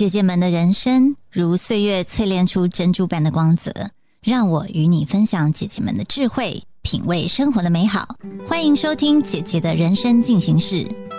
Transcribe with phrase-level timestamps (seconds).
[0.00, 3.70] 姐姐们的人生如岁月淬炼出珍珠般的光泽，
[4.22, 8.16] 让我与你分享姐姐们的智慧，品味生活的美好。
[8.48, 11.09] 欢迎收听姐姐的人生进行式。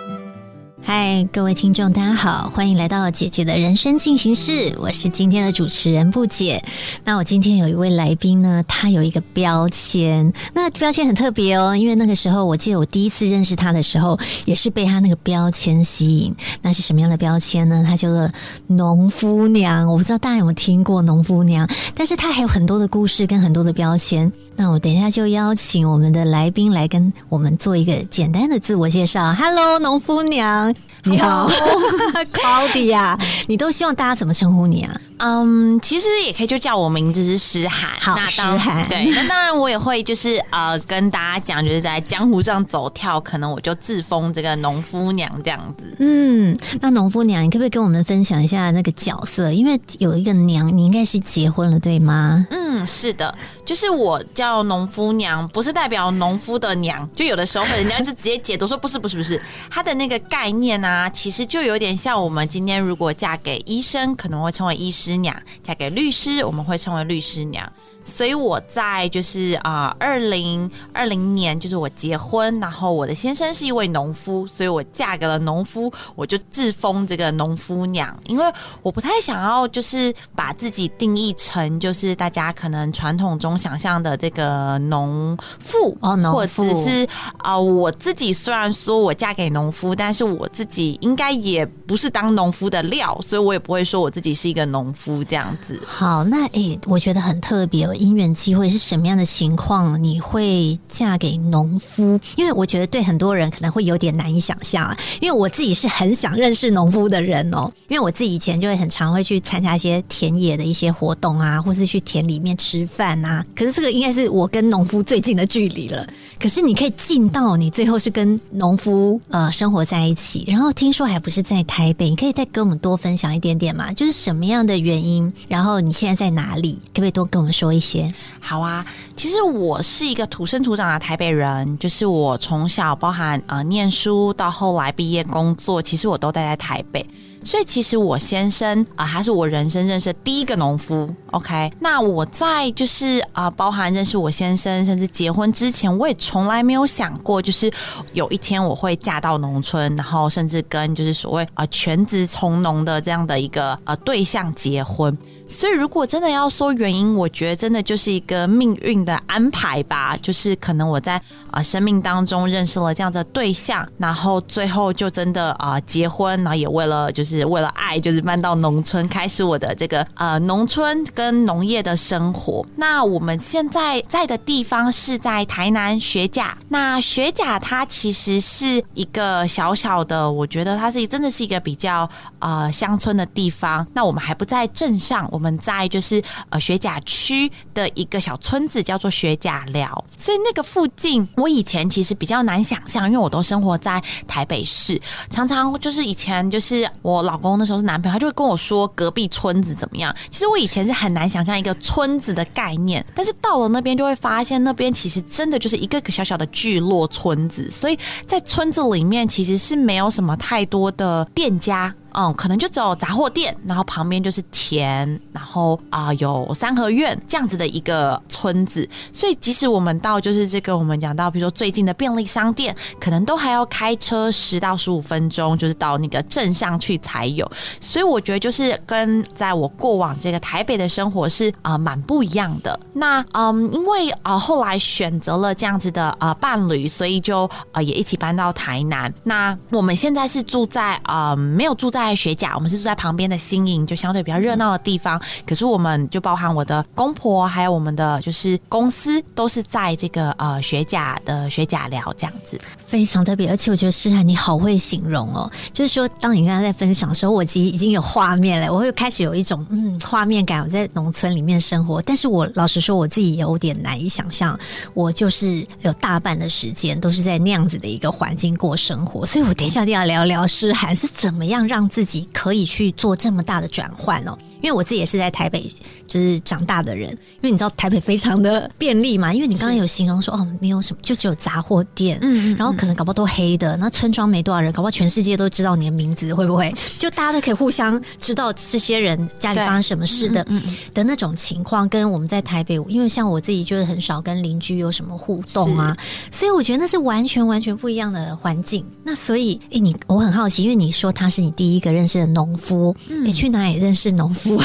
[0.84, 4.74] 嗨，各位听众，大家好，欢迎来到姐姐的人生进行式。
[4.80, 6.62] 我是今天的主持人不姐。
[7.04, 11.76] 那我今天有一位来宾呢，他有一个标签，那标签很特别哦。
[11.76, 16.34] 因为那个时候，我记得我第一次认识他的时候，也是被他那个标签吸引。
[16.60, 17.84] 那是什么样的标签呢？
[17.86, 18.28] 他叫做
[18.66, 19.86] 农夫娘。
[19.86, 24.30] 我不知道大家有没有听过农夫娘，但是他还有很多的故事跟很多的标签。
[24.56, 29.32] 那我等一下就邀请我们的来宾来跟我们做一个简单的自我介绍。
[29.32, 30.71] Hello，农夫娘。
[31.04, 31.48] 你好，
[32.32, 35.00] Claudia，你都希望大家怎么称呼你啊？
[35.24, 37.90] 嗯，其实也可以就叫我名字是诗涵。
[38.00, 38.84] 好，诗涵。
[38.88, 45.96] 对，那当然我也会就是呃跟大家讲，就是在江湖上走跳，可能我就自封这个农夫娘这样子。
[46.00, 49.52] 嗯，那农夫娘，你可不可以跟我们分享一下那个角色？
[49.52, 52.44] 因为有一个娘，你应该是结婚了对吗？
[52.50, 53.32] 嗯，是的，
[53.64, 57.08] 就是我叫农夫娘，不是代表农夫的娘。
[57.14, 65.11] 就有的时候人家就直接解读说不是不是不是，它的那个概念啊，其实就有点像我们今天如果嫁给医生，可能会成为医师。
[65.16, 67.70] 娘嫁给律师，我们会称为律师娘。
[68.04, 78.12] 所以我在就是啊，二零二零年就是我结婚，然后我的先生是一位农夫，所以我嫁给了农夫，我就自封这个农夫娘。
[78.26, 78.44] 因为
[78.82, 95.80] 我不太想要就是把自己定义成就是大家可能传统中想象的这个农妇哦，或者是啊，我自己虽然说我嫁给农夫，但是我自己应该也不是当农夫的料，所以我也不会说我自己是一个农夫夫这样子。
[95.84, 97.92] 好，那诶，我觉得很特别哦。
[97.94, 100.00] 姻缘机会是什么样的情况？
[100.02, 102.20] 你会嫁给农夫？
[102.36, 104.96] 因为我觉得对很多人可能会有点难以想象啊。
[105.20, 107.70] 因为我自己是很想认识农夫的人哦。
[107.88, 113.44] 因为我自己以前就会很常会去参加一些田野的一些活动啊，或是去田里面吃饭啊。
[113.56, 116.06] 可是这个应该是我跟农夫最近的距离了。
[116.38, 123.92] 可是你可以近到你最后是跟农夫呃生活在一起，然后听说还不是在台北，你可以再跟我们多分享一点点嘛？
[123.92, 125.32] 就是什么样的原因？
[125.48, 126.80] 然后你现在在哪里？
[126.86, 127.82] 可不可以多跟我们说一？
[127.82, 128.08] 些
[128.40, 137.04] 好啊，其实我是一个土生土长的台北人，就是我从小包含呃念书到后来毕业工作，其实我都待在台北。
[137.44, 141.08] 所以其实我先生啊，他是我人生认识的第一个农夫。
[141.30, 147.70] OK，那我在就是啊，包含认识我先生，甚至结婚之前，我也从来没有想过，就是
[148.12, 155.16] 有一天我会嫁到农村，然后甚至跟就是所谓啊全职从农的这样的一个呃对象结婚。
[155.48, 160.16] 所以，如果真的要说原因，我觉得真的就是一个命运的安排吧。
[160.22, 161.20] 就是可能我在
[161.50, 172.64] 啊生命当中认识了这样的对象，然后最后就真的啊结婚，然后也为了就是为了爱，就是搬到农村，开始我的这个呃农村跟农业的生活。
[172.76, 176.56] 那我们现在在的地方是在台南学甲。
[176.70, 183.86] 那学甲它其实是一个小小的，我觉得它是真的是一个比较呃乡村的地方。
[183.92, 185.41] 那我们还不在镇上，我。
[185.42, 195.00] 我们在就是呃学甲区的一个小村子，叫做学甲寮，所以那个附近，我以前其实比较难想象，因为我都生活在台北市，
[195.30, 200.14] 常常就是以前就是我老公那时候是男朋友，他就会跟我说隔壁村子怎么样。
[200.30, 207.98] 其实我以前是很难想象一个村子的概念，但是到了那边就会发现，那边其实真的就是一个个小小的聚落村子，所以
[208.28, 211.92] 在村子里面其实是没有什么太多的店家。
[212.14, 227.50] 嗯，可能就只有杂货店，然后旁边就是田，然后啊有三合院这样子的一个村子，所以即使我们到就是这个我们讲到，比如说最近的便利商店，可能都还要开车十到十五分钟，就是到那个镇上去才有。
[227.80, 232.78] 所以我觉得就是跟在我过往这个台北的生活是啊蛮不一样的。
[232.92, 239.10] 那嗯，因为啊后来选择了这样子的呃伴侣，所以就啊也一起搬到台南。
[239.24, 242.01] 那我们现在是住在啊没有住在。
[242.02, 245.20] 在学甲，我们是住在旁边的新营，就相对比较热闹的地方。
[245.46, 253.48] 可是我们就包含我的公婆，还有我们的就是公司，都是在这个呃学甲的学甲寮这样子，非常特别。
[253.48, 260.62] 而且我觉得诗涵你好会形容哦，就是说当你刚刚在分享的时候，我其实已经有画面了，我会开始有一种嗯画面感。
[260.62, 264.58] 我在农村里面生活，但是我老实说，我自己有点难以想象，
[264.92, 269.24] 我就是有大半的时间都是在那样子的一个环境过生活。
[269.24, 271.88] 所以我等一下就要聊聊诗涵是怎么样让。
[271.92, 274.34] 自己可以去做这么大的转换哦。
[274.62, 275.70] 因为我自己也是在台北
[276.12, 286.70] 就是长大的人，因为你知道台北非常的便利嘛，因为你刚刚有形容说哦，没有什么，就只有杂货店，嗯，然后可能搞不好都黑的，那村庄没多少人，搞不好全世界都知道你的名字，会不会？
[286.98, 290.46] 就大家都可以互相知道这些人家里发生什么事的
[290.92, 295.96] 的那种情况，跟我们在台北，因为像我自己就是很少跟邻居有什么互动啊，
[296.30, 298.84] 所以我觉得那是完全完全不一样的环境。
[299.02, 302.94] 那所以，哎，你我很好奇，因为你说他是你第一个认识的农夫，
[303.24, 304.60] 你去哪里认识农夫？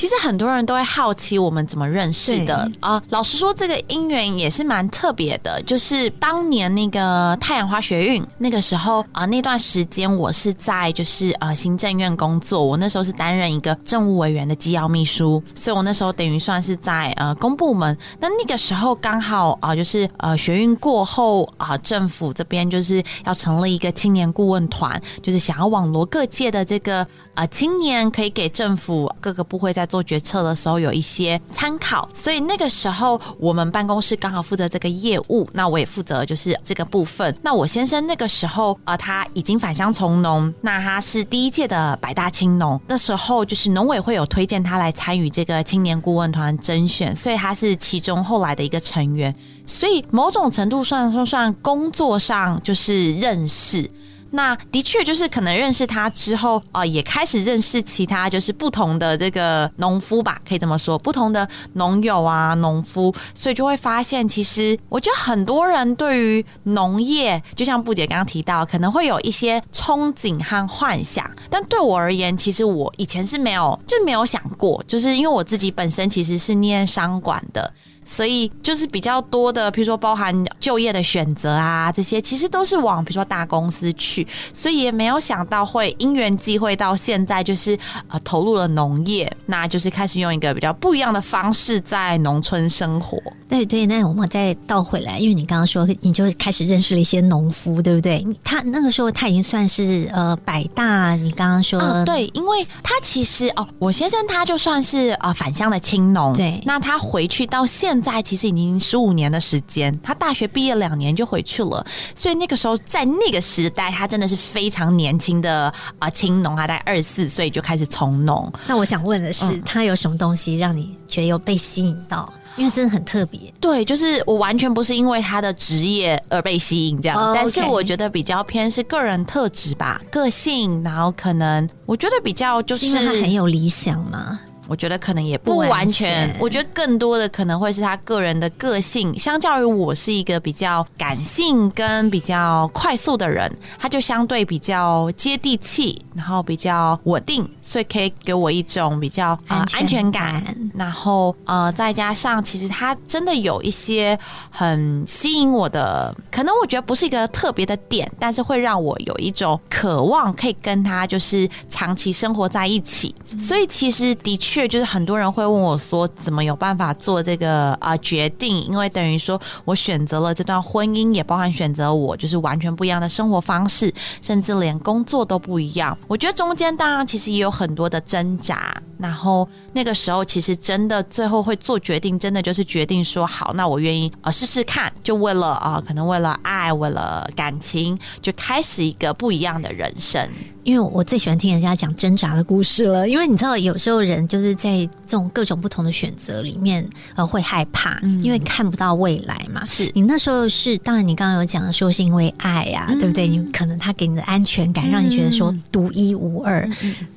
[0.00, 3.02] 其实很多人都会好奇我们怎么认识的啊。
[3.10, 5.62] 老实说，这个姻缘也是蛮特别的。
[5.64, 17.94] 就是当年那个太阳花学运那个时候啊，那段时间我是在就是呃行政院工作，我那时候是担任一个政务委员的机要秘书，所以我那时候等于算是在呃公部门。
[18.18, 29.86] 那那个时候刚好啊，就是呃学运过后啊，政府这边就是要成立一个青年顾问团，就是想要网罗各界的这个啊青年，可以给政府各个部会在。
[29.90, 37.36] 做决策的时候有一些参考，所以那个时候我们办公室刚好负责这个业务，那我也负责就是这个部分。
[37.42, 49.34] 那我先生那个时候呃，他已经返乡从农，那他是第一届的百大青农，那时候就是农委会有推荐他来参与这个青年顾问团甄选，所以他是其中后来的一个成员，
[49.66, 53.90] 所以某种程度算说算工作上就是认识。
[54.32, 77.72] 那的确就是可能认识他之后啊，也开始认识其他就是不同的这个农夫吧，可以这么说，不同的农友啊，农夫，所以就会发现，其实我觉得很多人对于农业，就像布姐刚刚提到，可能会有一些憧憬和幻想，但对我而言，其实我以前是没有就没有想过，就是因为我自己本身其实是念商管的。
[78.10, 87.78] 所以就是比较多的，比如说包含就业的选择啊，这些其实都是往比如说大公司去，所以也没有想到会因缘际会到现在，就是
[88.08, 93.16] 呃投入了农业，那就是开始用一个比较不一样的方式在农村生活。
[93.48, 98.26] 对对，那我们再倒回来，因为你刚刚说你就开始认识了一些农夫，对不对？
[98.42, 107.99] 他那个时候他已经算是呃百大，你刚刚说对，因为他其实哦，我先生他就算是呃返乡的青农，对，那他回去到现。
[108.00, 118.50] 现在其实已经十五年的时间，他大学毕业两年就回去了，所以那个时候在那个时代，他真的是非常年轻的啊青农，他在二十四岁就开始从农。
[118.66, 122.32] 那我想问的是，他有什么东西让你觉得有被吸引到？
[122.56, 123.52] 因为真的很特别。
[123.60, 134.40] 对，就是我完全不是因为他的职业而被吸引这样，但是我觉得比较偏是个人特质吧，个性，然后可能我觉得比较就是因为他很有理想嘛。
[134.70, 139.12] 我觉得可能也不完全，我觉得更多的可能会是他个人的个性。
[139.18, 150.40] 相较于我是一个比较感性跟比较快速的人，他就相对比较接地气，然后比较稳定，所以可以给我一种比较呃安全感。
[150.76, 154.16] 然后呃，再加上其实他真的有一些
[154.50, 163.12] 很吸引我的，可能我觉得不是一个特别的点，但是会让我有一种渴望可以跟他就是长期生活在一起。
[163.36, 164.59] 所以其实的确。
[164.68, 168.62] 就是很多人会问我说，怎么有办法做这个啊决定？
[168.66, 173.92] 因为等于说我选择了这段婚姻，也包含选择我就是完全不一样的生活方式，
[174.22, 175.96] 甚至连工作都不一样。
[176.06, 178.74] 我觉得中间当然其实也有很多的挣扎。
[178.98, 190.28] 然后那个时候其实真的最后会做决定，真的就是决定说好，那我愿意啊试试看，就为了啊可能为了爱，为了感情，就开始一个不一样的人生。
[190.64, 199.64] 因为我最喜欢听人家讲挣扎的故事了，因为你知道，有时候人就是在这种各种不同的选择里面，呃，会害怕，因为看不到未来嘛。
[199.64, 203.26] 是你那时候是，当然你刚刚有讲说是因为爱呀，对不对？
[203.26, 206.68] 你可能他给你的安全感，让你觉得说独一无二。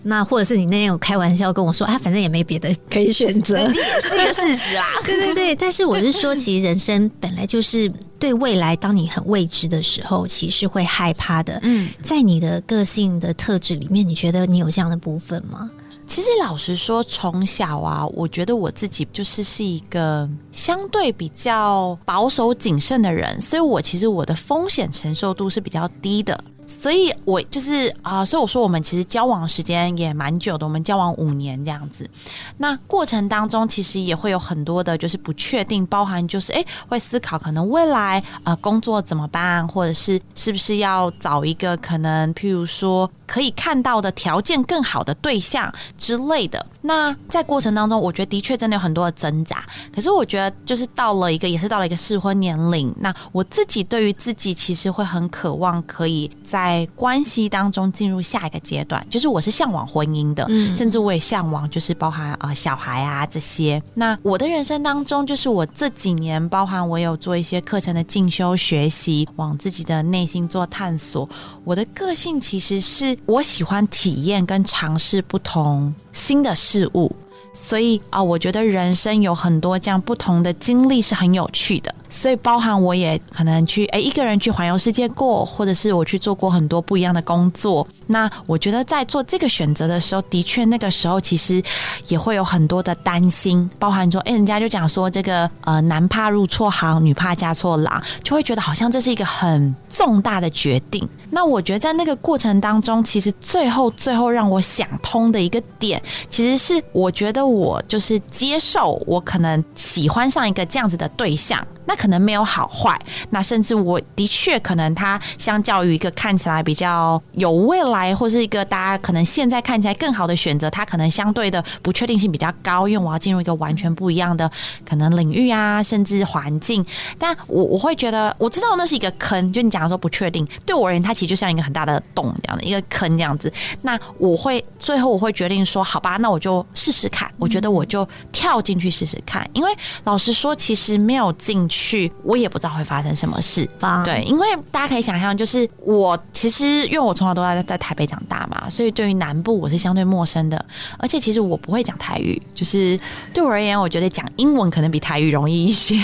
[0.03, 4.85] 那或者是你那天有开玩笑跟我说，啊，反正也没别的可以选择，是一个事实啊。
[5.03, 7.91] 对对对，但是我是说，其实人生本来就是。
[8.23, 11.59] 对未来，当你很未知的时候，其实会害怕的。
[11.61, 15.69] 嗯，在你的个性的特质里面，你觉得你有这样的部分吗？
[16.07, 26.41] 其实老实说，从小啊，我觉得我自己就是是一个相对比较保守谨慎的人，所以我其实我的风险承受度是比较低的。
[26.65, 32.09] 所以，我就是啊，所以我说，我们其实交往时间也蛮久的，我们交往五年这样子。
[32.57, 46.65] 那过程当中，其实也会有很多的，就是不确定，包含就是哎，会思考可能未来啊工作怎么办，或者是是不是要找一个可能，譬如说可以看到的条件更好的对象之类的。
[46.81, 49.63] 那在过程当中，我觉得的确真的有很多的挣扎。
[49.95, 52.93] 可是我觉得，就是到了一个，也是到了一个适婚年龄。
[52.99, 59.05] 那我自己对于自己，其实会很渴望可以在关系当中进入下一个阶段。
[59.09, 63.81] 就是我是向往婚姻的，甚至我也向往，就是包含啊小孩啊这些。
[63.93, 71.29] 那我的人生当中，就是我这几年，包含我有做一些课程的进修学习，往自己的内心做探索。
[71.63, 75.93] 我的个性其实是我喜欢体验跟尝试不同。
[76.11, 77.13] 新的事物，
[77.53, 81.93] 所以啊，我觉得人生有很多这样不同的经历是很有趣的。
[82.13, 87.85] 所以包含我也可能去诶一个人去环游世界过，或者是我去做过很多不一样的工作。
[88.05, 91.61] 那我觉得在做这个选择的时候，的确那个时候其实
[92.09, 101.07] 也会有很多的担心，包含说诶人家就讲说这个呃男怕入错行，女怕嫁错郎，就会觉得好像这是一个很重大的决定。
[101.31, 111.65] 那我觉得在那个过程当中，其实最后最后让我想通的一个点，其实是我觉得我就是接受我可能喜欢上一个这样子的对象。
[111.85, 124.51] 那可能没有好坏，那甚至我的确可能它相较于一个看起来比较有未来，或是一个大家可能现在看起来更好的选择，它可能相对的不确定性比较高，因为我要进入一个完全不一样的
[124.85, 126.85] 可能领域啊，甚至环境。
[127.17, 133.49] 但我我会觉得，我知道那是一个坑，就你讲说不确定，对我而言，它其实就像一个很大的洞这样的一个坑这样子。
[133.83, 137.31] 那我会最后我会决定说，好吧，那我就试试看。
[137.37, 141.53] 我觉得我就跳进去试试看，因为老实说，其实没有进。
[141.69, 141.92] 去，
[142.23, 143.67] 我也不知道会发生什么事。
[144.05, 150.63] 对，因为大家可以想象，就是我其实因为我从小都在在台北长大嘛，所以对于南部我是相对陌生的。
[150.99, 152.99] 而且其实我不会讲台语，就是
[153.33, 155.99] 对我而言，我觉得讲英文可能比台语容易一些。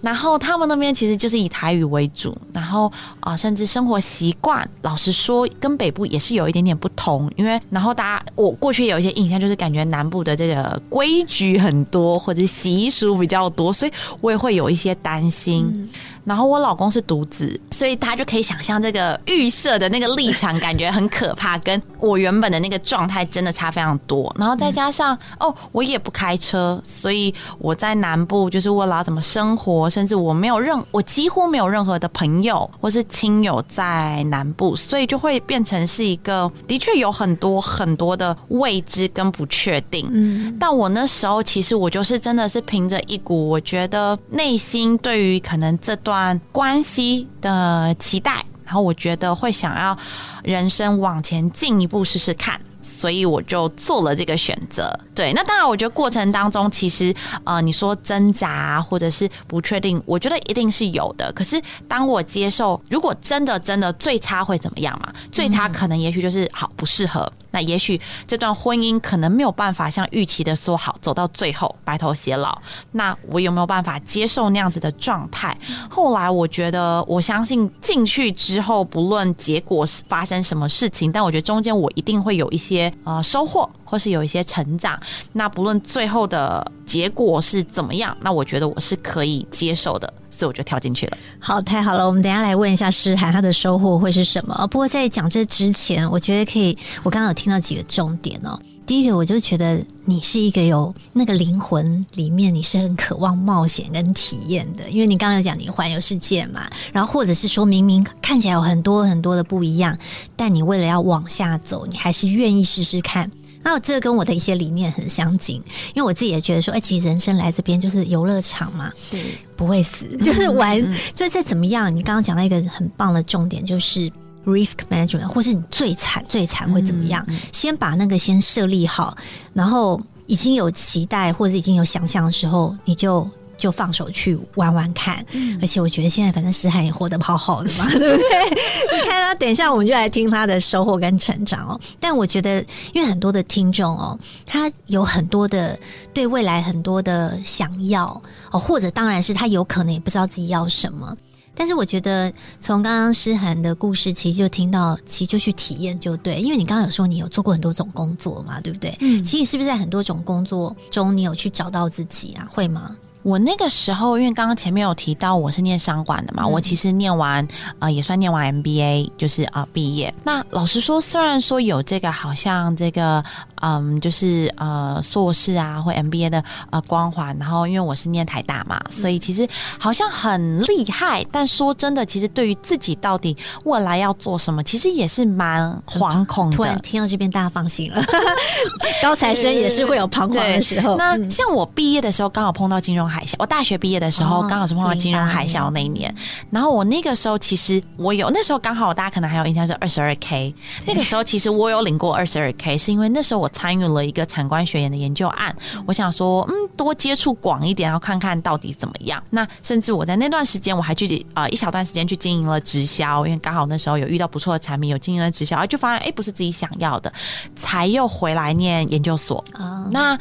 [0.00, 2.90] 然后他们那边其实就是以台语为主，然后
[3.20, 7.30] 啊，甚至生活习惯，老实说跟北部也是有一点点不同。
[7.36, 14.80] 因为然后大家我过去有一些印象，就是感觉南部的这个规矩很多，或者习俗比较多，所以我也会有一。
[14.80, 15.88] 些担心。
[16.24, 24.32] 然后我老公是独子，所以他就可以想象这个预设的那个立场，感觉很可怕，跟我原本的那个状态真的差非常多。
[24.38, 40.06] 然后再加上哦，我也不开车，所以我在南部就是为了怎么生活，甚至我没有任，我几乎没有任何的朋友或是亲友在南部，所以就会变成是一个的确有很多很多的未知跟不确定。
[40.12, 46.09] 嗯，但我那时候其实我就是真的是凭着一股我觉得内心对于可能这段。
[46.10, 49.96] 段关系的期待，然后我觉得会想要
[50.42, 52.60] 人生往前进一步试试看。
[52.82, 55.34] 所以我就做了这个选择，对。
[55.34, 57.14] 那当然，我觉得过程当中，其实
[57.44, 61.30] 呃，你说挣扎或者是不确定，我觉得一定是有的。
[61.34, 65.12] 可是当我接受，如果真的真的最差会怎么样嘛？
[65.30, 67.30] 最差可能也许就是好不适合。
[67.50, 72.56] 那也许这段婚姻可能没有办法像预期的说好走到最后白头偕老。
[72.92, 75.58] 那我有没有办法接受那样子的状态？
[75.90, 82.60] 后来我觉得，我相信进去之后，不论结果是发生什么事情，但我觉得中间我一定会有一。
[82.60, 85.00] 些呃收获，或是有一些成长，
[85.32, 91.18] 那不论最后的结果是怎么样，那我觉得我是可以接受的，所以我就跳进去了。
[91.38, 94.66] 好，太好了，我们等下来问一下诗涵，他的收获会是什么？
[94.68, 98.58] 不过在讲这之前，我觉得可以，我刚刚有听到几个重点哦。
[98.86, 109.96] 第一个，我就觉得你是一个有那个灵魂里面，你是很渴望冒险跟体验的，因为你刚刚有讲你环游世界嘛，然后或者是说明明看起来有很多很多的不一样，
[110.34, 113.30] 但你为了要往下走，你还是愿意试试看。
[113.62, 115.56] 那这跟我的一些理念很相近，
[115.94, 119.18] 因为我自己也觉得说，哎，其实人生来这边就是游乐场嘛，是
[119.56, 120.80] 不会死， 就是玩，
[121.14, 121.94] 就再怎么样。
[121.94, 124.10] 你刚刚讲到一个很棒的重点，就是。
[124.46, 127.24] risk management，或是你最惨最惨会怎么样？
[127.52, 129.14] 先把那个先设立好，
[129.52, 135.24] 然后已经有期待或者已经有想象的时候，你就就放手去玩玩看。
[135.60, 138.50] 而且我觉得现在反正诗涵也活得好好的嘛， 对不对？
[138.96, 141.80] 你看他，等一下我们就来听他的收获跟成长哦。
[142.00, 145.78] 但我觉得，因为很多的听众哦，他有很多的
[146.12, 151.14] 对未来很多的想要哦，或者当然是他有可能也不知道自己要什么。
[151.52, 156.40] 但是我觉得，从刚刚诗涵的故事，其实就听到，其实就去体验就对。
[156.40, 158.96] 因为你刚刚有说你有做过很多种工作嘛，对不对？
[159.00, 162.48] 嗯，其实是不是在很多种工作中，你有去找到自己啊？
[162.50, 162.96] 会吗？
[163.22, 167.46] 我那个时候，因为刚刚前面有提到我是念商管的嘛，我其实念完
[167.78, 170.12] 呃也算念完 MBA，就是啊毕业。
[170.24, 173.22] 那老实说，虽然说有这个好像这个
[173.62, 177.36] 嗯，就是呃硕士啊或 MBA 的呃光环。
[177.38, 179.48] 然后因为我是念台大嘛，所以其实
[179.78, 181.24] 好像很厉害。
[181.30, 186.56] 但说真的，其实对于自己到底未来要做什么，其实也是蛮惶恐的。
[186.56, 188.02] 突然听到这边，大家放心了。
[189.02, 190.96] 高材生也是会有彷徨的时候。
[190.96, 193.34] 那像我毕业的时候，刚好碰到金融海啸。
[193.38, 196.14] 我大学毕业的时候，刚好是碰到金融海啸那一年。
[196.50, 200.54] 然后我那个时候，其实我有那时候刚好，大家可能还有印象是二十二 k。
[200.86, 205.54] 那个时候，其实我有领过二十二 k，是因为那时候我参与了一个产官学研的研究案。
[205.86, 209.22] 我想说，嗯，多接触广一点，然后看看到底怎么样。
[209.30, 217.12] 那甚至我在那段时间，我还去呃一小段时间去经营了直销，因为刚好那时候有遇到不错的产品，有经营了直销，就发现哎，不是自己想要的，
[217.56, 219.86] 才又回来念研究所啊。
[219.90, 220.18] 那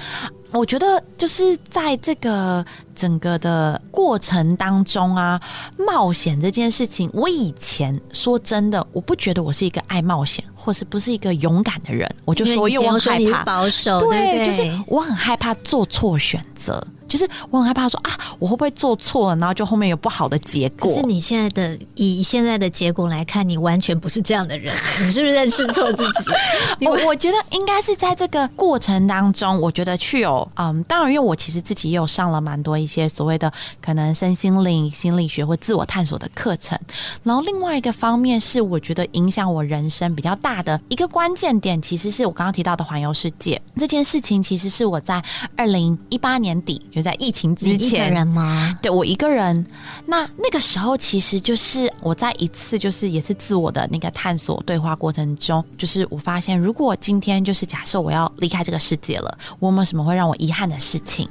[0.51, 2.65] 我觉得就是在这个
[2.96, 5.39] 整个的过程当中啊，
[5.77, 16.86] 冒险这件事情，我以前说真的，我不觉得我是一个爱冒险，或是不是一个勇敢的人，我就说因为我害怕保守，对，就是我很害怕做错选择。
[17.10, 20.88] 就是我很害怕说啊，我会不会做错了，然后就后面有不好的结果。
[20.88, 26.32] 可是你现在的以现在的结果来看，你完全不是这样的人， 你是不是认识错自己？
[26.86, 33.51] 我我觉得应该是在这个过程当中，我觉得去有嗯，当然因为我其实自己也有上了蛮多一些所谓的
[33.82, 36.80] 可能身心灵、心理学或自我探索的课程。
[37.24, 44.42] 然后另外一个方面是，我觉得影响我人生比较大的一个关键点，其实是我刚刚提到的环游世界这件事情。
[44.42, 45.24] 其实是我在
[45.56, 46.82] 二零一八年底。
[47.01, 48.77] 在疫情之前，人吗？
[48.82, 49.65] 对我一个人。
[50.06, 61.27] 那那个时候，其实就是我在一次就是也是自我的那个探索对话过程中，就是我发现，如果今天就是假设我要离开这个世界了，我有没有什么会让我遗憾的事情？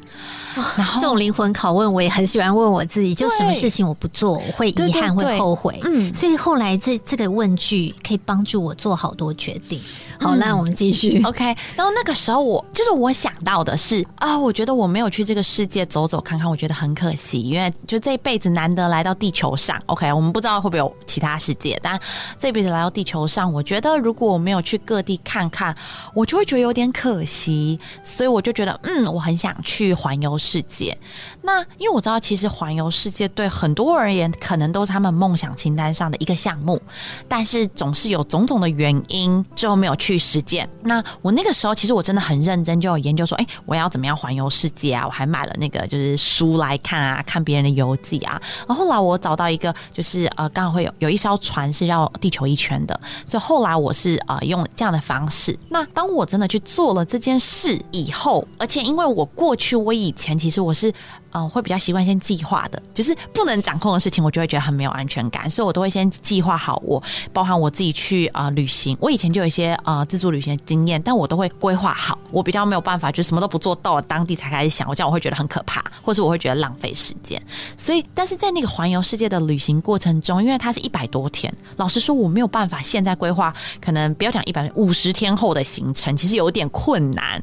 [0.77, 5.79] 然后这种灵魂拷问，我也很喜欢问我自己，就什么事情我不做，我会遗憾，会后悔。
[5.85, 9.81] 嗯，所以后来这这个问句可以帮助我做好多决定。
[10.21, 11.23] 好，那我们继续。
[11.25, 11.45] OK，
[11.77, 19.81] 然后那个时候我就是我想到的是啊，我觉得我没有去这个世世界走走看看，我觉得很可惜，因为就这一辈子难得来到地球上。
[19.87, 21.99] OK，我们不知道会不会有其他世界，但
[22.39, 25.77] 这辈子来到地球上，我觉得如果我没有去各地看看，
[26.15, 27.79] 我就会觉得有点可惜。
[28.03, 30.97] 所以我就觉得，嗯，我很想去环游世界。
[31.43, 36.81] 那因为我知道，其实环游世界对很多而言，可能都是他们梦想清单上的一个项目，
[37.29, 40.09] 但是总是有种种的原因，最后没有去。
[40.09, 40.67] 去实践。
[40.85, 45.05] 那我那个时候，其实我真的很认真，就有研究说，哎，我要怎么样环游世界啊？
[45.05, 48.41] 我还买了那个就是书来看啊，看别人的游记啊。
[48.69, 55.59] 然后后来我找到一个，就是呃，刚好会有有一艘船是绕地球一圈的，所以后来我是呃用这样的方式。
[55.69, 60.93] 那当我真的去做了这件事以后，而且因为我过去我以前其实我是。
[61.33, 66.83] 嗯，会比较习惯先计划的，就是不能掌控的事情，我就会觉得很没有安全感，所以我都会先计划好。
[66.85, 72.19] 我包含我自己去啊旅行，我以前就有一些呃自助旅行的经验，但我都会规划好。
[72.31, 77.41] 我比较没有办法，就什么都不做到了当地才开始想，我这样我会觉得很可怕，或是我会觉得浪费时间。
[77.77, 87.43] 所以，但是在那个环游世界的旅行过程中，因为它是一百多天，老实说我没有办法现在规划，可能不要讲一百五十天后的行程，其实有点困难。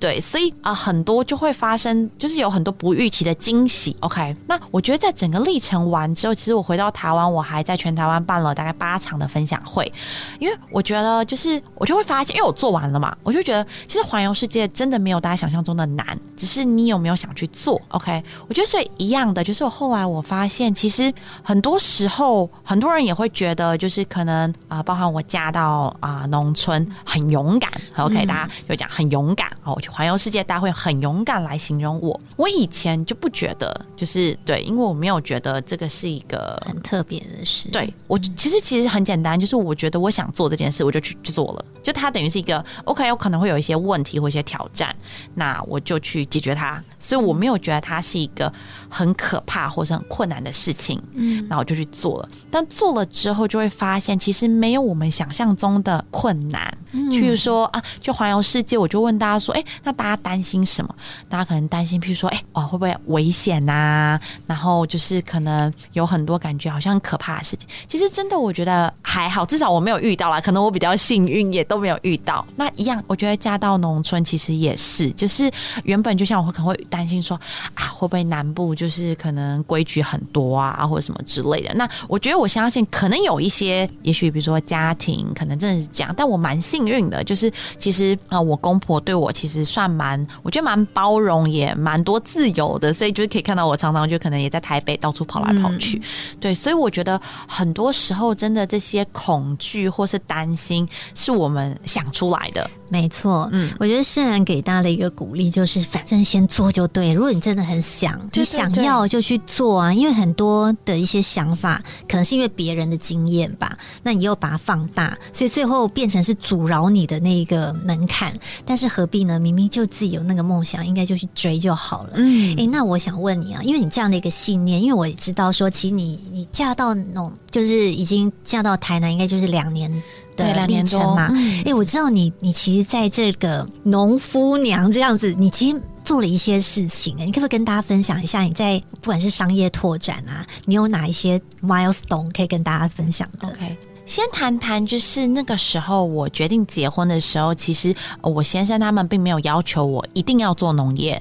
[0.00, 3.25] 对，所以啊，很多就会发生，就是有很多不预期。
[3.26, 4.34] 的惊喜，OK。
[4.46, 9.90] 那我觉得在整个历程完之后，其实我回到台湾，我还在全台湾办了大概八场的分享会，
[10.38, 18.22] 因为我觉得就是我就会发现，因为我做完了嘛，我就觉得其实环游世界真的没有大家想象中的难，只是你有没有想去做，OK。
[18.48, 21.12] 我觉得所以一样的，就是我后来我发现，其实
[21.42, 32.18] 很多时候很多人也会觉得，就是可能啊，包含我嫁到啊农村很勇敢，OK，大家就讲很勇敢哦，我去环游世界，大家会很勇敢来形容我。
[32.36, 33.15] 我以前就。
[33.20, 37.68] 不觉得就是对，因为我没有觉得这个是一个很特别的事。
[37.70, 41.64] 对我其实其实很简单，就是我觉得我想做这件事，我就去做了。
[41.82, 44.94] 就它等于是一个 OK，我可能会有一些问题或一些挑战，
[45.34, 46.82] 那我就去解决它。
[46.98, 48.52] 所以我没有觉得它是一个
[48.88, 51.02] 很可怕或是很困难的事情。
[51.14, 52.28] 嗯，那我就去做了。
[52.50, 56.76] 但做了之后，就会发现其实没有我们想象中的困难。
[57.10, 60.94] 譬如说啊，就环游世界，我就问大家说：“哎，那大家担心什么？
[61.28, 67.68] 大家可能担心，譬如说，哎，哦，会不会？”危险呐，然后就是可能有很多感觉好像可怕的事情。
[67.86, 70.40] 其实真的，我觉得还好，至少我没有遇到啦。
[70.40, 72.44] 可能我比较幸运，也都没有遇到。
[72.56, 75.50] 那一样，我觉得嫁到农村其实也是，就是
[75.84, 77.38] 原本就像我可能会担心说
[77.74, 81.74] 啊，会不会南部就是可能规矩很多啊，或者什么之类的。
[81.74, 86.14] 那我觉得我相信，可能有一些，也许比如说家庭，可能真的是这样。
[86.16, 93.16] 但我蛮幸运的，就是其实啊，我公婆对我其实算蛮，我觉得蛮包容，也蛮多自由的，所以。
[93.16, 95.98] 就是可以看到我常常就可能也在台北到处跑来跑去，
[96.38, 97.18] 对，所以我觉得
[97.48, 102.70] 很多时候真的这些恐惧或是担心是我们想出来的。
[102.88, 107.12] 没错，嗯，我觉得圣然给大家的一个鼓励就是，反正先做就对。
[107.12, 109.92] 如果你真的很想，就想要就去做啊。
[109.92, 118.32] 因为很多的一些想法，可能是因为别人的经验吧，那你又把它放大，所以最后变成是阻挠你的那一个门槛。
[118.64, 119.38] 但是何必呢？
[119.38, 122.10] 明明就自己有那个梦想，应该就去追就好了。
[122.14, 129.90] 嗯，哎，那我想问你啊，因为你这样的一个信念，因为我也知道说，其实你你嫁到那种就是已经嫁到台南，应该就是两年。
[130.36, 131.32] 对，两年多嘛。
[131.64, 137.16] 哎，我知道你，你其实在这个农夫娘这样子，你其实做了一些事情。
[137.16, 143.78] 你可不可以跟大家分享一下，你在不管是商业拓展啊，你有哪一些 milestone 可以跟大家分享的？OK。
[144.06, 147.92] 先谈谈，就是那个时候我决定结婚的时候，其实
[148.22, 151.20] 我先生他们并没有要求我一定要做农业，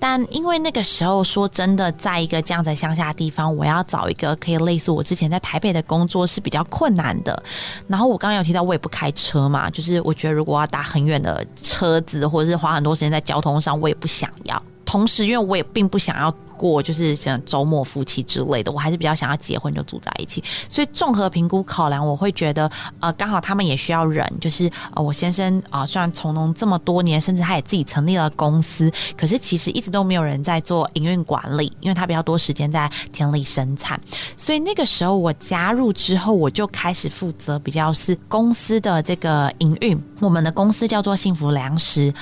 [0.00, 7.40] 但因为那个时候说真的，在一个这样的乡下地方，我要找一个可以类似我之前在台北的工作是比较困难的。
[7.86, 14.60] 然后我刚刚有提到我也不开车嘛，就是我觉得如果要搭很远的车子，或者是花很多时间在交通上，我也不想要。
[14.84, 16.34] 同时，因为我也并不想要。
[16.56, 20.42] 过就是像周末夫妻之类的，我还是比较想要结婚就住在一起。
[20.68, 24.24] 所以综合评估考量，我会觉得呃，刚好他们也需要人。
[24.40, 34.00] 就是呃，我先生啊，虽然从农这么多年，甚至他也自己成立了公司，可是其实一直都没有人在做营运管理，因为他比较多时间在田里生产。
[34.36, 40.00] 所以那个时候我加入之后，我就开始负责比较是公司的这个营运。
[40.20, 42.12] 我们的公司叫做幸福粮食。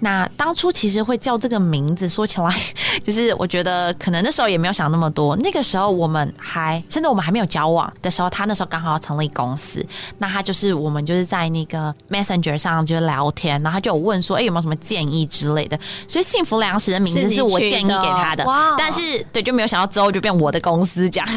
[0.00, 2.54] 那当初其实会叫这个名字，说起来
[3.02, 3.69] 就是我觉得。
[3.70, 5.36] 呃，可能那时候也没有想那么多。
[5.36, 9.86] 那个时候我们还，甚至我们还没有交往的时候，他那时候刚好要成立公司，
[10.18, 15.78] 那他就是我们就是在那个 Messenger 上就聊天，然后他就有问说，哎，有没有什么建议之类的。
[16.08, 18.44] 所以幸福粮食的名字是我建议给他的，
[18.76, 21.28] 但是对，就没有想到之后就变我的公司这样。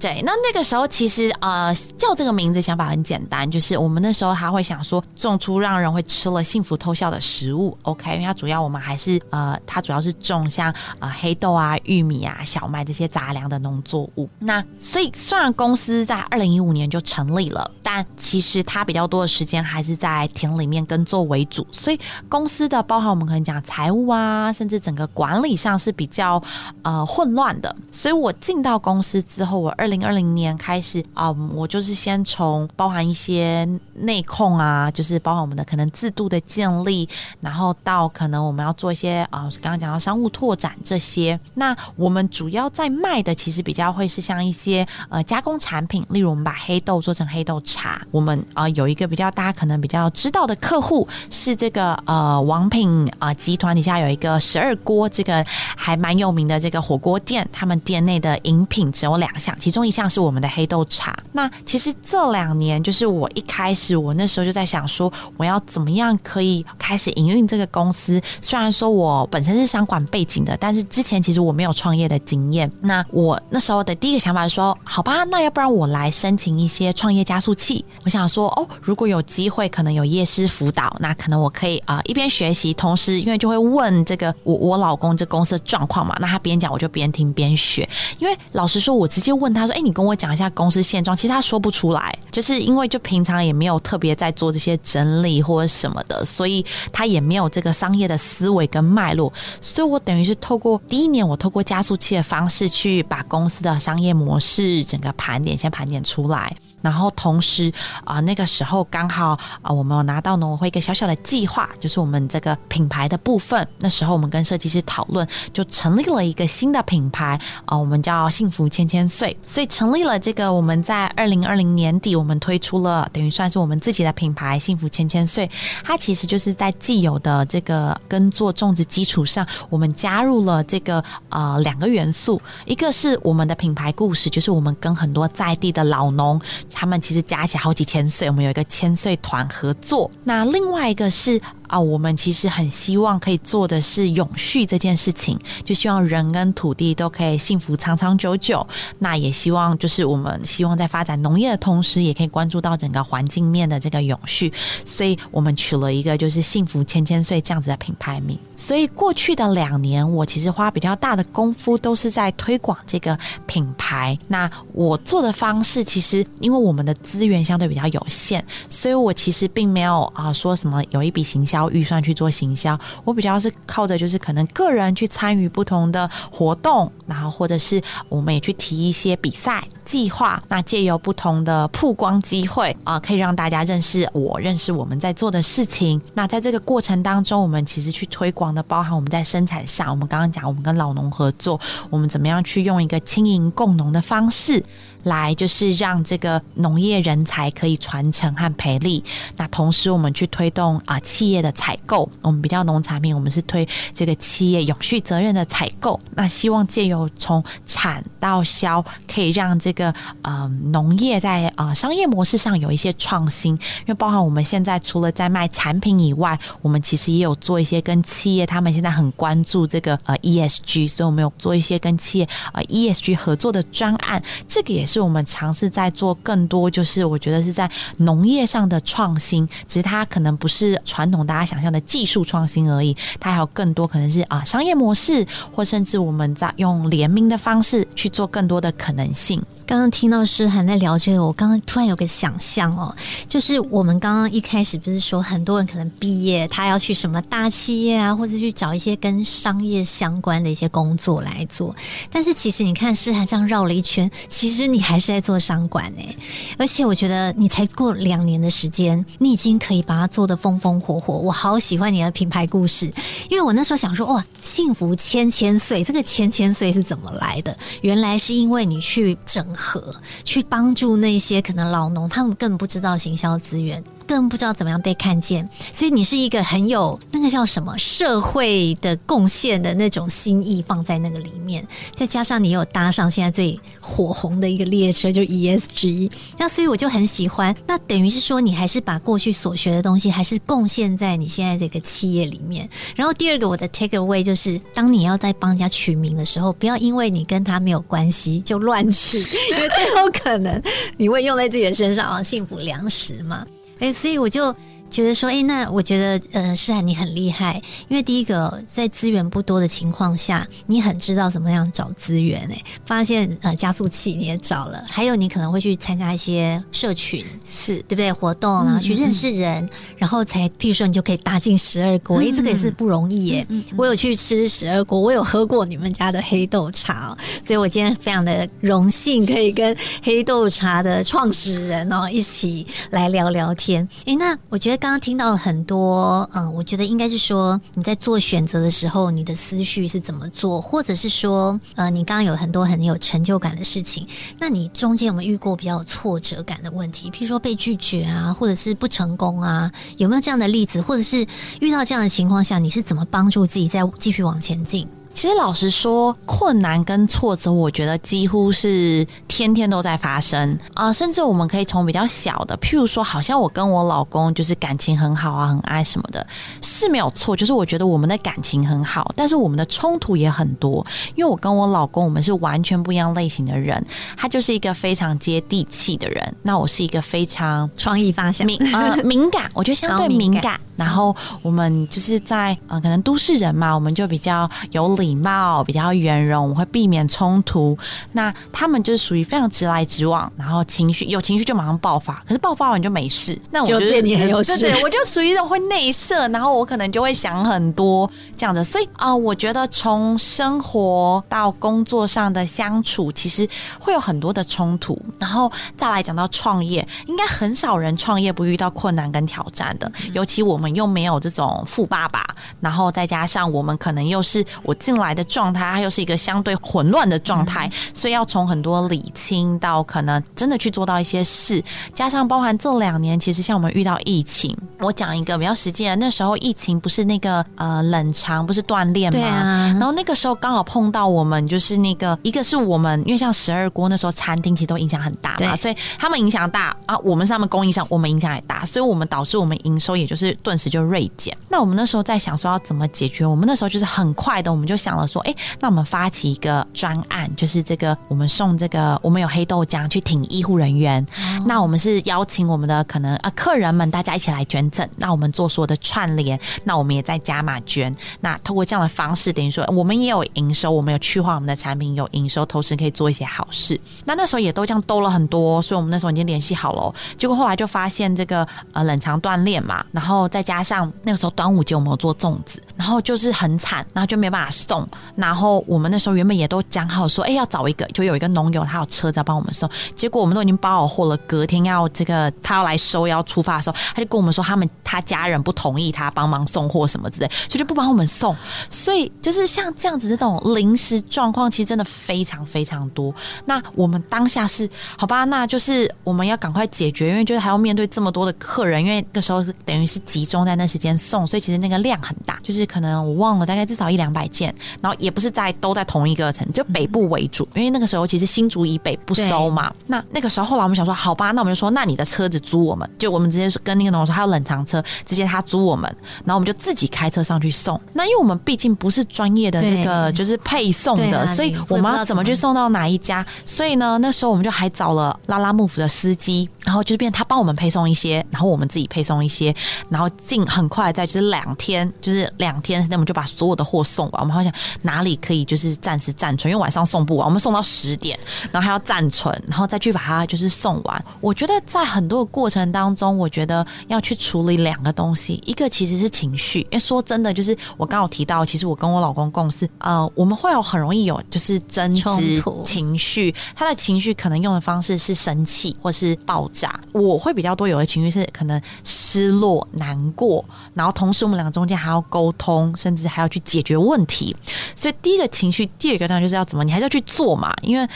[0.00, 8.14] 对，那那个时候其实呃，叫这个名字想法很简单，就是我们那时候他会想说，种出让人会吃了幸福偷笑的食物，OK？
[8.14, 11.59] 因为它主要我们还是呃，它主要是种像呃黑豆啊。
[11.60, 14.28] 啊，玉米啊，小麦这些杂粮的农作物。
[14.38, 21.66] 那所以，虽然公司在二零一五年就成立了，但其实它比较多的时间还是在田里面耕作为主。
[21.70, 26.42] 所以，公司的包含我们可能讲财务啊，甚至整个管理上是比较
[26.82, 27.74] 呃混乱的。
[27.92, 37.08] 所以我进到公司之后，我二零二零年开始啊，我就是先从包含一些内控啊，就是包含我们的可能制度的建立，
[37.40, 41.38] 然后到可能我们要做一些啊，刚刚讲到商务拓展这些。
[41.54, 48.00] 那我们主要在卖的，其实比较会是像一些呃加工产品，例如我们把黑豆做成黑豆茶。
[48.12, 55.44] 我们啊有一个比较大家可能比较知道的客户是这个呃王品啊集团底下有一个十二锅，这个
[55.76, 61.18] 还蛮有名的这个火锅店，他们店内的饮品只有两项，其中一项是我们的黑豆茶。
[61.32, 68.20] 那其实这两年，就是我一开始我那时候就在想说，我要怎么样可以开始营运这个公司。
[68.40, 71.39] 虽然说我本身是商管背景的，但是之前其实。
[71.40, 77.84] 我没有创业的经验，那我那时候的第一个想法是说，好吧，那要不然我来申请一些创业加速器。
[78.04, 87.88] 我想说，哦，如果有机会，可能有夜师辅导，那可能我可以啊一边学习，同时因为就会问这个我我老公这公司的状况嘛，那他边讲我就边听边学。
[88.18, 101.20] 因为老实说，我直接问他说，哎，你跟我讲一下公司现状，其实他说不出来，就是因为就平常也没有特别在做这些整理或者什么的，所以他也没有这个商业的思维跟脉络，所以我等于是透过第一年。
[101.30, 106.56] 我透过加速器的方式去把公司的商业模式整个盘点，先盘点出来。
[106.82, 107.72] 然后同时
[108.04, 113.66] 啊，那个时候刚好啊，我们有拿到农委会一个小小的计划，就是我们这个品牌的部分。
[113.78, 119.36] 那时候我们跟设计师讨论，就成立了一个新的品牌啊，我们叫幸福千千岁。
[119.44, 125.50] 所以成立了这个，我们在二零二零年底，我们推出了等于算是我们自己的品牌幸福千千岁。
[125.84, 136.40] 它其实就是在既有的这个耕作种植基础上，我们加入了这个呃两个元素，一个是我们的品牌故事，就是我们跟很多在地的老农。
[136.70, 140.10] 他们其实加起来好几千岁，我们有一个千岁团合作。
[140.24, 141.40] 那另外一个是。
[141.70, 148.66] 啊，我们其实很希望可以做的是永续这件事情，就希望人跟土地都可以幸福长长久久。
[148.98, 154.52] 那也希望就是我们希望在发展农业的同时，也可以关注到整个环境面的这个永续。
[154.84, 158.36] 所以我们取了一个就是“幸福千千岁”这样子的品牌名。
[158.56, 164.18] 所以过去的两年，我其实花比较大的功夫都是在推广这个品牌。
[164.26, 171.59] 那我做的方式，其实因为我们的资源相对比较有限，所以我其实并没有啊说什么有一笔行销。
[171.68, 179.62] 预算去做行销，我比较是靠着就是可能个人去参与不同的活动，然后或者是我们也去提一些比赛。
[179.84, 186.00] 计划，那借由不同的曝光机会啊，可以让大家认识我，认识我们在做的事情。
[186.14, 194.64] 那在这个过程当中，我们其实去推广的，包含我们在生产上，我们刚刚讲，我们跟老农合作，我们怎么样去用一个轻盈共农的方式。
[195.04, 199.02] 来就是让这个农业人才可以传承和培力。
[199.36, 202.08] 那同时，我们去推动啊企业的采购。
[202.20, 205.98] 我们比较农产品，我们是推这个企业永续责任的采购。
[206.14, 213.54] 那希望借由从产到销，可以让这个呃农业在呃商业模式上有一些创新。
[213.54, 224.22] 因为包含我们现在除了在卖产品以外，我们其实也有做一些跟企业他们现在很关注这个呃 ESG，所以我们有做一些跟企业呃 ESG 合作的专案。
[224.46, 235.24] 这个也是我们尝试在做更多，就是我觉得是在农业上的创新，只是它可能不是传统大家想象的技术创新而已，它还有更多可能是啊商业模式，
[235.54, 239.40] 或甚至我们在用联名的方式去做更多的可能性。
[239.70, 242.92] 刚刚听到诗涵在聊这个，我刚刚突然有个想象哦，
[243.28, 251.72] 就是我们刚刚一开始不是说很多人可能毕业，他要去什么大企业啊，或者去找一些跟商业相关的一些工作来做。
[252.10, 256.16] 但是其实你看诗涵这样绕了一圈，其实你还是在做商管哎。
[256.58, 261.14] 而且我觉得你才过两年的时间，你已经可以把它做的风风火火。
[261.14, 262.92] 我好喜欢你的品牌故事，
[263.28, 267.56] 因为我那时候想说哇，幸福千千岁，这个千千岁是怎么来的？
[267.82, 269.46] 原来是因为你去整。
[269.60, 269.94] 和
[270.24, 273.84] 去帮助那些可能老农，他们更不知道行销资源。
[274.10, 287.54] 更不知道怎么样被看见，所以你是一个很有那个叫什么社会的贡献的那种心意放在那个里面，再加上你有搭上现在最火红的一个列车，就 ESG，那所以我就很喜欢。
[287.68, 292.68] 那等于是说，你还是把过去所学的东西，还是贡献在你现在这个企业里面。
[292.96, 299.18] 然后第二个我的 take away 就是，当你要在帮人家取名的时候，不要因为你跟他没有关系就乱取，
[299.54, 300.60] 因为最后可能
[300.96, 303.46] 你会用在自己的身上啊，幸福粮食嘛。
[303.80, 304.54] 哎，所以我就。
[304.90, 318.12] 觉得说，哎，那我觉得，呃，诗涵你很厉害，因为第一个在资源不多的情况下，你很知道怎么样找资源，哎，发现呃加速器你也找了，还有你可能会去参加一些社群，是对不对？
[318.12, 323.46] 活动，然后去认识人，然后才，譬如说你就可以搭进十二国，哎，这个也是不容易耶。
[323.76, 333.88] 我有去吃十二国，我有喝过你们家的黑豆茶，所以我今天非常的荣幸可以跟黑豆茶的创始人哦一起来聊聊天。
[334.04, 334.79] 哎，那我觉得。
[334.80, 347.10] 刚刚听到很多，嗯，我觉得应该是说你在做选择的时候，你的思绪是怎么做，或者是说，呃，你刚刚有很多很有成就感的事情，那你中间有没有遇过比较有挫折感的问题？
[347.10, 350.80] 譬如说被拒绝啊，或者是不成功啊，有没有这样的例子？
[350.80, 351.26] 或者是
[351.60, 354.88] 遇到这样的情况下，你是怎么帮助自己再继续往前进？
[355.12, 360.92] 其实老实说，困难跟挫折，我觉得几乎是天天都在发生啊。
[360.92, 366.26] 甚至我们可以从比较小的，譬如说，好像我跟我老公就是感情很好啊，很爱什么的，
[366.62, 367.36] 是没有错。
[367.36, 370.84] 就是我觉得我们的感情很好，但是我们的冲突也很多。
[371.16, 373.84] 因为我跟我老公，我们是完全不一样类型的人。
[374.16, 380.58] 他就是一个非常接地气的人，那我是一个非常创意发想、敏呃敏感，我觉得相对敏感。
[380.80, 384.90] 然后我们就是在呃，可能都市人嘛，我们就比较有。
[385.00, 387.78] 礼貌比较圆融，我们会避免冲突。
[388.12, 393.40] 那他们就是属于非常直来直往，然后情绪有情绪就马上爆发，可是爆发完就没事。
[393.50, 398.62] 那我觉得你很有事，对，我就属于一种会内射，然后我可能就会想很多这样的。
[398.62, 405.00] 所以啊，我觉得从生活到工作上的相处，其实会有很多的冲突。
[405.18, 409.90] 然后再来讲到创业，应该很少人创业不遇到困难跟挑战的。
[410.12, 412.24] 尤其我们又没有这种富爸爸，
[412.60, 414.74] 然后再加上我们可能又是我。
[414.80, 429.76] 进来的状态，它又是一个相对混乱的状态，所以要从很多理清到可能真的去做到一些事，加上包含这两年，其实像我们遇到疫情，我讲一个比较实际的，那时候疫情不是那个呃冷藏不是断链吗？
[429.78, 441.36] 然后那个时候刚好碰到我们就是那个一个是我们，因为像十二锅那时候餐厅其实都影响很大嘛，所以他们影响大啊，我们是他们供应商，我们影响也大，所以我们导致我们营收也就是顿时就锐减。
[441.48, 444.80] 那我们那时候在想说要怎么解决，我们那时候就是很快的，我们就。
[444.80, 451.06] 想了说，哎，那我们发起一个专案，就是这个，我们送这个，我们有黑豆浆去挺医护人员。
[451.44, 454.88] 那我们是邀请我们的可能啊客人们，大家一起来捐赠。
[454.96, 457.94] 那我们做所有的串联，那我们也在加码捐。
[458.22, 463.78] 那通过这样的方式，等于说我们也有营收，我们有去化我们的产品有营收，同时可以做一些好事。
[464.06, 466.94] 那那时候也都这样兜了很多，所以我们那时候已经联系好了。
[467.18, 472.62] 结果后来就发现这个呃冷藏锻炼嘛，然后再加上那个时候端午节我们有做粽子。
[472.76, 474.86] 然后就是很惨，然后就没办法送。
[475.14, 479.68] 然后我们那时候原本也都讲好说，哎，要找一个，就有一个农友，他有车子要帮我们送。
[479.94, 488.34] 结果我们都已经包好货了，隔天要这个他要来收要出发的时候，他就跟我们说，他们他家人不同意他帮忙送货什么之类，所以就不帮我们送。
[488.70, 493.14] 所以就是像这样子这种临时状况，其实真的非常非常多。
[493.44, 495.24] 那我们当下是好吧？
[495.24, 509.72] 那就是我们要赶快解决，因为就是还要面对这么多的客人，因为那时候等于是集中在那时间送，所以其实那个量很大，就是可能我忘了，大概至少一两百件，然后也不是在都在同一个城，就北部为主，因为那个时候其实新竹以北不收嘛。
[509.86, 515.84] 那那个时候后来我们想说，好吧，那我们就说，那你的车子租我们，就我们直接跟那个农友说，还有冷藏车，直接他租我们，
[516.24, 517.80] 然后我们就自己开车上去送。
[517.92, 523.24] 那因为我们毕竟不是专业的那个就是配送的，所以我们要怎么去送到哪一家？
[523.44, 529.54] 所以呢，那时候我们就还找了拉拉木府的司机，然后就是变他帮我们配送一些，然后我们自己配送一些，
[529.88, 534.20] 然后进很快在就是两天，就是两天，那我们就把所有的货送完。
[534.22, 534.52] 我们好像
[534.82, 538.18] 哪里可以就是暂时暂存，因为晚上送不完，我们送到十点，
[538.52, 541.04] 然后还要暂存，然后再去把它就是送完。
[541.20, 560.44] 我觉得在很多的过程当中，我觉得要去处理两个东西，一个其实是情绪，因为说真的，就是我刚好提到，其实我跟我老公共事，呃，我们会有很容易有就是争执情绪，他的情绪可能用的方式是生气或是爆炸，我会比较多有的情绪是可能失落、难过，
[560.74, 564.36] 然后同时我们两个中间还要沟通，甚至还要去解决问题，
[564.74, 567.88] 所以第一个情绪，第二个当然就是要怎么，你还是要去做嘛，因为。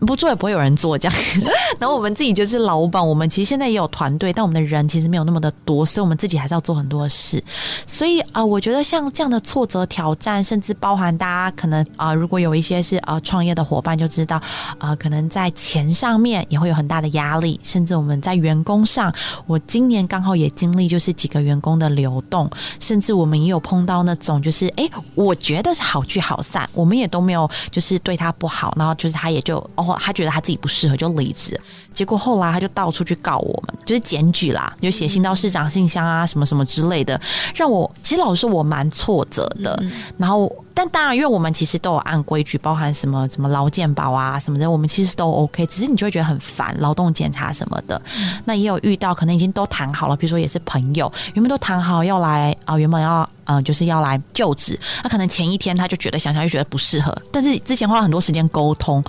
[0.00, 1.18] 不做也不会有人做这样，
[1.78, 7.42] 然后我们自己就是老板，我们其实现在也有团队，但我们的人其实没有那么的多，所以我们自己还是要做很多事。
[7.86, 14.40] 所以啊，我觉得像这样的挫折挑战，甚至包含大家可能啊，如果有一些是啊创业的伙伴就知道
[14.78, 19.12] 啊，可能在钱上面也会有很大的压力，甚至我们在员工上，
[19.46, 29.56] 我今年刚好也经历就是几个员工的流动，甚至我们也有碰到那种就是哎，我觉得是好聚好散，我们也都没有就是对他不好，然后就是他也就。
[29.98, 31.60] 他觉得他自己不适合就离职，
[31.96, 37.18] 结果后来他就到处去告我们，就是检举啦，就写信到市长信箱啊，什么什么之类的，
[37.54, 39.82] 让我其实老实说，我蛮挫折的。
[40.18, 45.64] 然后，但当然，因为我们其实都有按规矩，包含什么什么劳健保啊什么的，我们其实都 OK。
[45.64, 48.00] 只是你就会觉得很烦，劳动检查什么的。
[48.44, 53.26] 那也有遇到，可能已经都谈好了，比如说也是朋友，原本都谈好要来啊，原本要。
[53.48, 59.00] 嗯，就是要来就职，他可能前一天他就觉得想想就觉得不适合，但是之前花了很多时间沟通，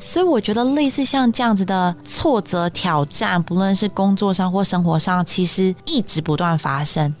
[0.00, 7.14] 所以我觉得类似像这样子的挫折挑战，不论是工作上或生活上，其实一直不断发生。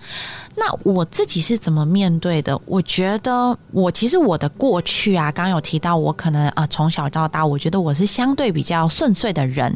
[0.58, 2.58] 那我自己是怎么面对的？
[2.64, 9.74] 我觉得我其实我的过去啊，刚刚有提到我可能啊从小到大，我觉得我是相对比较顺遂的人，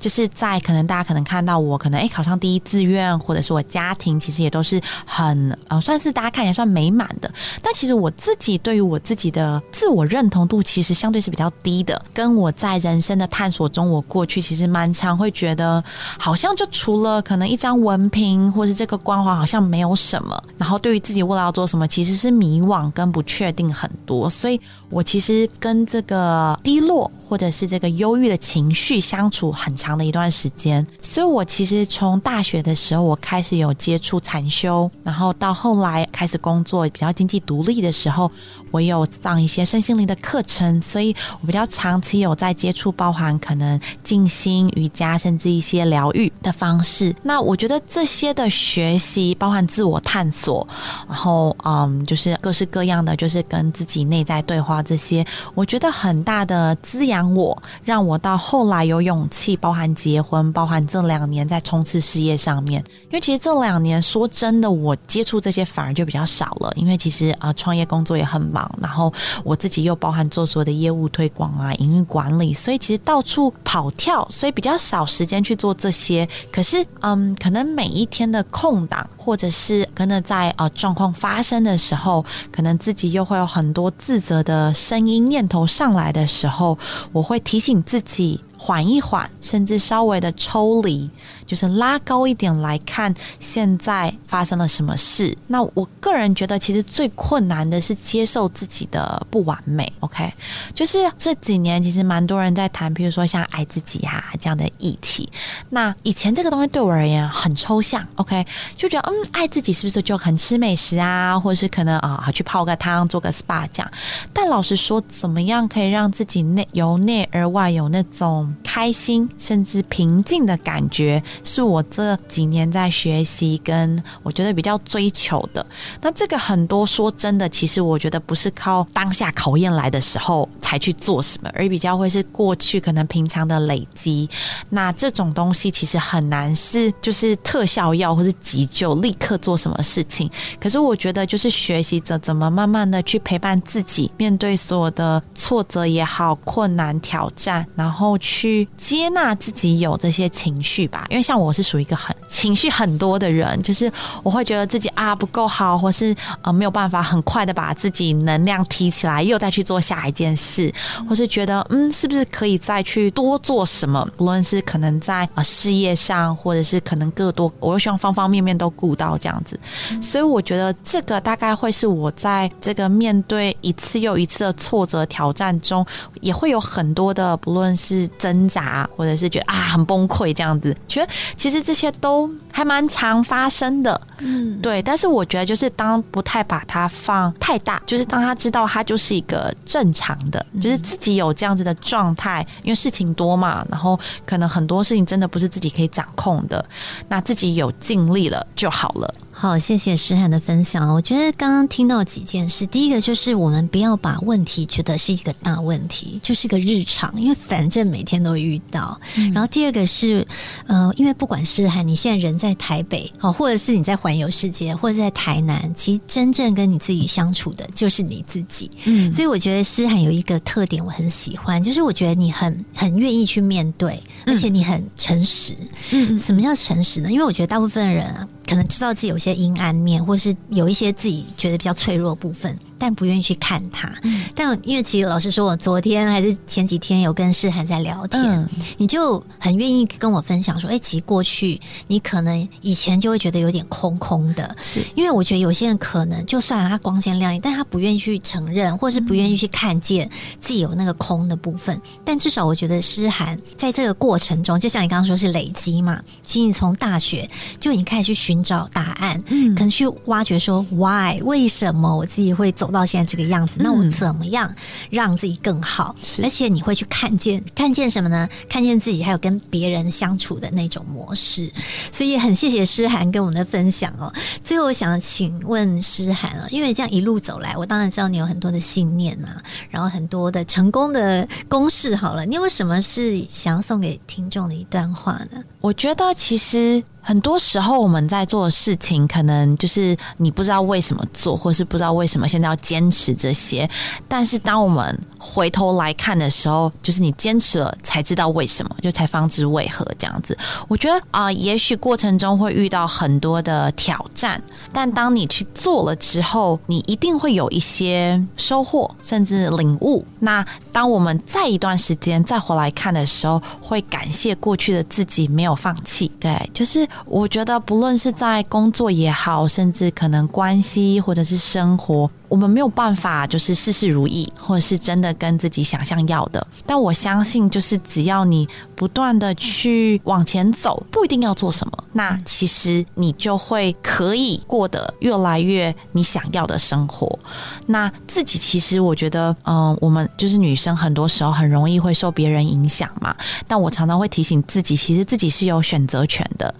[0.00, 7.30] 就是在可能大家可能看到我可能哎考上第一志愿，或者是我家庭其实也都是很呃算是大家看起来算美满的。
[7.60, 12.00] 但其实我自己对于我自己的自我认同度其实相对是比较低的。
[12.14, 15.82] 跟我在人生的探索中，我过去其实蛮常会觉得，
[16.18, 19.92] 好像就除了可能一张文凭或是这个光环，好像没有。
[20.12, 20.42] 什么？
[20.58, 24.28] 然后对于自己未来要做什么，其实是迷惘跟不确定很多。
[24.28, 30.86] 所以我其实跟这个低落或者是这个忧郁的情绪相处很长的一段时间。
[31.00, 38.30] 所以我其实从大学的时候，我开始有接触禅修，然后到后来开始工作比较经济独立的时候，
[38.70, 40.82] 我有上一些身心灵的课程。
[40.82, 47.16] 所以我比较长期有在接触，包含可能静心、瑜伽，甚至一些疗愈的方式。
[47.22, 49.98] 那我觉得这些的学习，包含自我。
[50.02, 50.66] 探索，
[51.08, 62.82] 然后嗯，就是各式各样的，就是跟自己内在对话这些，我觉得很大的滋养我，让我到后来有勇气，包含结婚，包含这两年在冲刺事业上面。
[63.04, 69.12] 因为其实这两年说真的，我接触这些反而就比较少了，因为其实啊，创业工作也很忙，然后
[69.44, 76.28] 我自己又包含做所有的业务推广啊、营运管理，所以其实到处跑跳，所以比较少时间去做这些。
[76.50, 86.76] 可是嗯，可能每一天的空档，或者是可能在呃状况发生的时候，可能自己又会有很多自责的声音念头上来的时候，
[87.12, 88.40] 我会提醒自己。
[88.64, 91.10] 缓一缓，甚至稍微的抽离，
[91.44, 95.36] 就是拉高一点来看现在发生了什么事。
[95.48, 99.92] 那我个人觉得，其实最困难的是接受自己的不完美。
[99.98, 100.32] OK，
[100.72, 105.28] 就是这几年其实蛮多人在谈，比如说像爱自己啊这样的议题。
[105.70, 108.06] 那以前这个东西对我而言很抽象。
[108.14, 108.46] OK，
[108.76, 113.90] 就觉得嗯，爱自己是不是就很吃美食啊，或是可能啊去泡个汤、做个 SPA 这样？
[114.32, 125.64] 但老实说，怎么样可以让自己内由内而外有那种开心甚至平静的感觉，是我这几年在学习跟我觉得比较追求的。
[126.00, 134.28] 那这个很多说真的，其实我觉得不是靠当下考验来的时候才去做什么，而比较会是过去可能平常的累积。
[134.70, 140.30] 那这种东西其实很难是就是特效药或是急救立刻做什么事情。
[140.60, 151.06] 可是我觉得就是学习着怎么慢慢的去陪伴自己，面对所有的挫折也好、困难挑战，然后去去接纳自己有这些情绪吧。
[151.10, 153.90] 因为像我是属于一个很情绪很多的人，就是
[154.24, 160.72] 我会觉得自己啊不够好，或是啊没有办法很快的把自己能量提起来，又再去做下一件事，
[161.08, 164.04] 或是觉得嗯是不是可以再去多做什么？
[164.16, 169.58] 不论是可能在啊事业上，或者是可能更多，我又希望方方面面都顾到这样子。
[170.00, 175.86] 所以我觉得这个大概会是我在这个面对一次又一次的挫折挑战中，
[176.20, 180.74] 也会有很多的不论是挣扎，或者是觉得啊很崩溃这样子。
[180.88, 184.82] 觉得其实这些都还蛮常发生的，嗯，对。
[184.82, 196.64] 但是我觉得就是当不太把它放太大，就是当他知道他就是一个正常的，就是自己有这样子的状态，因为事情多嘛，然后可能很多事情真的不是自己可以掌控的，
[197.08, 199.14] 那自己有尽力了就好了。
[199.42, 200.94] 好，谢谢诗涵的分享。
[200.94, 209.00] 我觉得刚刚听到几件事，第一个就是我们不要把问题觉得是一个大问题，就是个日常，因为反正每天都遇到。
[209.34, 210.24] 然后第二个是，
[210.68, 218.70] 呃，因为不管诗涵你现在人在台北，好，或者是你在环游世界，或者在台南，其实真正跟你自己相处的就是你自己。
[218.84, 225.52] 嗯，所以我觉得诗涵有一个特点我很喜欢，就是我觉得你很很愿意去面对，而且你很诚实。
[225.90, 227.10] 嗯，什么叫诚实呢？
[227.10, 228.28] 因为我觉得大部分人啊。
[228.46, 232.58] 可能知道自己有些阴暗面，或是有一些自己觉得比较脆弱部分。
[232.82, 233.88] 但不愿意去看他，
[234.34, 244.80] 但因为其实老实说，我昨天还是前几天有跟诗涵在聊天，你就很愿意跟我分享说，哎，其实过去你可能以前就会觉得有点空空的，是。
[244.96, 250.10] 因为我觉得有些人可能就算他光鲜亮丽，但他不愿意去承认，或是不愿意去看见
[250.40, 251.80] 自己有那个空的部分。
[252.04, 257.30] 但至少我觉得诗涵在这个过程中，就像你刚刚说是累积嘛，其实你从大学
[257.60, 262.71] 就已经开始去寻找答案，嗯，可能去挖掘说 why 为什么我自己会走。
[262.72, 264.54] 到现在这个样子，那我怎么样
[264.90, 265.94] 让自己更好？
[266.22, 268.28] 而且你会去看见看见什么呢？
[268.48, 271.50] 看见自己还有跟别人相处的那种模式。
[271.90, 274.12] 所以很谢谢诗涵跟我们的分享哦。
[274.42, 281.94] 最后我想请问诗涵啊，因为这样一路走来，我当然知道你有很多的信念啊，然后很多的成功的公式。
[281.94, 285.42] 好了，你有什么是想要送给听众的一段话呢？
[285.60, 286.82] 我觉得其实。
[287.02, 293.68] 很多时候我们在做的事情，可能就是你不知道为什么做，或是不知道为什么现在要坚持这些。
[294.06, 300.38] 但是当我们回头来看的时候，就是你坚持了，才知道为什么，就才方知为何这样子。
[300.68, 304.40] 我觉得啊，也许过程中会遇到很多的挑战，
[304.72, 310.06] 但当你去做了之后，你一定会有一些收获，甚至领悟。
[310.20, 316.06] 那当我们再一段时间再回来看的时候，会感谢过去的自己没有放弃。
[316.20, 316.88] 对，就是。
[317.04, 322.10] 我觉得，不论是在工作也好，甚至可能关系或者是生活。
[322.32, 326.46] 我们没有办法就是事事如意，或者是真的跟自己想象要的。
[326.64, 337.18] 但我相信，就是只要你不断的去往前走，不一定要做什么，那其实你就会可以过得越来越你想要的生活。
[337.66, 343.14] 那自己其实我觉得，嗯，我们就是女生，很多时候很容易会受别人影响嘛。
[343.46, 346.54] 但我常常会提醒自己，其实自己是有选择权的。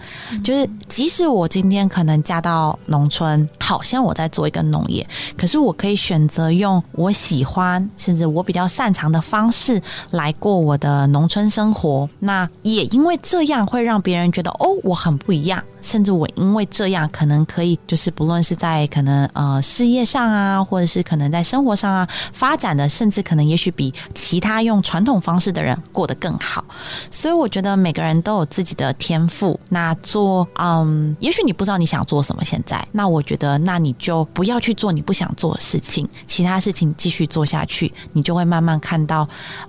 [0.44, 5.61] 就是即使我今天可能嫁到农村，好像我在做一个农业，可是。
[5.62, 12.08] 我可以选择用我喜欢，甚至我比较擅长的方式来过我的农村生活。
[12.18, 15.62] 那也因为这样，会让别人觉得哦，我很不一样。
[15.82, 26.64] 甚至我因为这样，可能可以就是不论是在可能呃事业上啊，或者是可能在生活上啊，发展的，甚至可能也许比其他用传统方式的人过得更好。
[27.10, 29.58] 所以我觉得每个人都有自己的天赋。
[29.68, 35.62] 那做嗯，也许你不知道你想做什么，现在，那我觉得那你就不要去做你不想做的。
[35.62, 39.26] 事情，其他事情继续做下去，你就会慢慢看到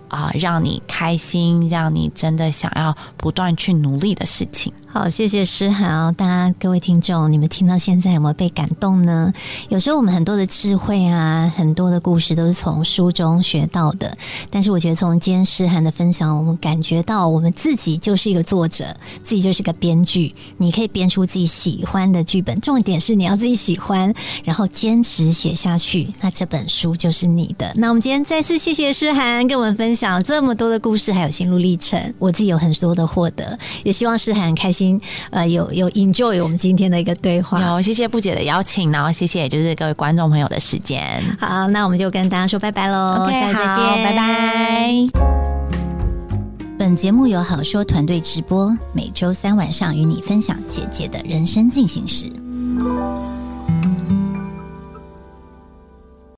[0.09, 4.74] 啊，让你开心，让你真的想要不断去努力的事情。
[4.94, 9.34] 好，谢谢诗涵，大家各位听众，你们听到现在有没有被感动呢？
[9.70, 14.16] 有时候我们很多的智慧啊，很多的故事都是从书中学到的，
[14.52, 24.14] 但是我觉得从今天诗涵的分享，我们感觉到我们自己就是一个作者，自己就是个编剧，你可以编出自己喜欢的剧本，重点是你要自己喜欢，
[24.44, 27.74] 然后坚持写下去，那这本书就是你的。
[27.76, 34.83] 那我们今天再次谢谢诗涵跟我们分享这么多的故事，还有心路历程，我自己有很多的获得，也希望诗涵开心。
[35.30, 41.22] 呃，有有 enjoy 我们今天的一个对话，好谢谢不姐的邀请，然后谢谢就是各位观众朋友的时间。
[41.40, 45.08] 好，那我们就跟大家说拜拜喽，OK，再见，拜拜。
[46.78, 52.26] 本节目由好说团队直播，每周三晚上与你分享姐姐的人生进行时。